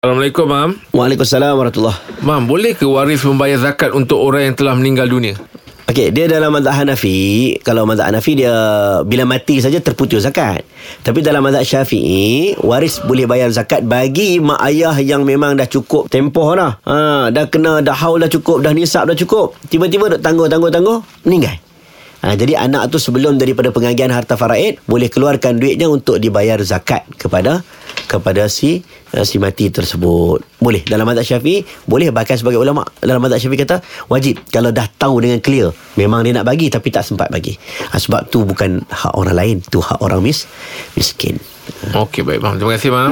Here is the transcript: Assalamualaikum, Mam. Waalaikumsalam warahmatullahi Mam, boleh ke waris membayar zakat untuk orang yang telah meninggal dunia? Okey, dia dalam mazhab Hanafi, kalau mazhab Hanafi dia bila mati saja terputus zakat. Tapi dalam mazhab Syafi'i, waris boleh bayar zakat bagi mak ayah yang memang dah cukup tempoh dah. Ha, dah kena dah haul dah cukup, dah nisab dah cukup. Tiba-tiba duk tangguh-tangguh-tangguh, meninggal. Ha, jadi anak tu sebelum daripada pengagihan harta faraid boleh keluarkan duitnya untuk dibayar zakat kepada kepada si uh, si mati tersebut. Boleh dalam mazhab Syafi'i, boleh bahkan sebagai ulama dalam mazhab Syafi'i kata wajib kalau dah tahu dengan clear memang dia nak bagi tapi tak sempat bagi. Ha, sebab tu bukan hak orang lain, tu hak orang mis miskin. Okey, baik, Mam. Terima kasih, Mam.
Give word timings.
Assalamualaikum, 0.00 0.48
Mam. 0.48 0.70
Waalaikumsalam 0.96 1.60
warahmatullahi 1.60 2.24
Mam, 2.24 2.48
boleh 2.48 2.72
ke 2.72 2.88
waris 2.88 3.20
membayar 3.20 3.60
zakat 3.60 3.92
untuk 3.92 4.16
orang 4.16 4.48
yang 4.48 4.56
telah 4.56 4.72
meninggal 4.72 5.04
dunia? 5.04 5.36
Okey, 5.92 6.08
dia 6.08 6.24
dalam 6.24 6.56
mazhab 6.56 6.72
Hanafi, 6.72 7.60
kalau 7.60 7.84
mazhab 7.84 8.08
Hanafi 8.08 8.32
dia 8.32 8.48
bila 9.04 9.28
mati 9.28 9.60
saja 9.60 9.76
terputus 9.76 10.24
zakat. 10.24 10.64
Tapi 11.04 11.20
dalam 11.20 11.44
mazhab 11.44 11.68
Syafi'i, 11.68 12.56
waris 12.64 12.96
boleh 13.04 13.28
bayar 13.28 13.52
zakat 13.52 13.84
bagi 13.84 14.40
mak 14.40 14.72
ayah 14.72 14.96
yang 15.04 15.20
memang 15.20 15.60
dah 15.60 15.68
cukup 15.68 16.08
tempoh 16.08 16.48
dah. 16.56 16.80
Ha, 16.80 17.28
dah 17.28 17.44
kena 17.52 17.84
dah 17.84 17.92
haul 17.92 18.24
dah 18.24 18.32
cukup, 18.32 18.64
dah 18.64 18.72
nisab 18.72 19.04
dah 19.04 19.16
cukup. 19.20 19.52
Tiba-tiba 19.68 20.16
duk 20.16 20.24
tangguh-tangguh-tangguh, 20.24 21.28
meninggal. 21.28 21.60
Ha, 22.24 22.36
jadi 22.36 22.56
anak 22.56 22.88
tu 22.92 22.96
sebelum 22.96 23.36
daripada 23.36 23.68
pengagihan 23.68 24.12
harta 24.12 24.36
faraid 24.36 24.76
boleh 24.84 25.08
keluarkan 25.08 25.56
duitnya 25.60 25.92
untuk 25.92 26.20
dibayar 26.20 26.60
zakat 26.64 27.04
kepada 27.16 27.64
kepada 28.10 28.50
si 28.50 28.82
uh, 29.14 29.22
si 29.22 29.38
mati 29.38 29.70
tersebut. 29.70 30.42
Boleh 30.58 30.82
dalam 30.82 31.06
mazhab 31.06 31.22
Syafi'i, 31.22 31.62
boleh 31.86 32.10
bahkan 32.10 32.34
sebagai 32.34 32.58
ulama 32.58 32.82
dalam 32.98 33.22
mazhab 33.22 33.38
Syafi'i 33.38 33.62
kata 33.62 33.78
wajib 34.10 34.42
kalau 34.50 34.74
dah 34.74 34.90
tahu 34.98 35.22
dengan 35.22 35.38
clear 35.38 35.70
memang 35.94 36.26
dia 36.26 36.34
nak 36.34 36.50
bagi 36.50 36.66
tapi 36.66 36.90
tak 36.90 37.06
sempat 37.06 37.30
bagi. 37.30 37.54
Ha, 37.94 38.02
sebab 38.02 38.26
tu 38.26 38.42
bukan 38.42 38.82
hak 38.90 39.14
orang 39.14 39.36
lain, 39.38 39.56
tu 39.62 39.78
hak 39.78 40.02
orang 40.02 40.18
mis 40.18 40.50
miskin. 40.98 41.38
Okey, 41.94 42.26
baik, 42.26 42.42
Mam. 42.42 42.58
Terima 42.58 42.74
kasih, 42.74 42.90
Mam. 42.90 43.08